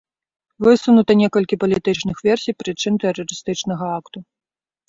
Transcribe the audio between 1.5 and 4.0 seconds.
палітычных версій прычын тэрарыстычнага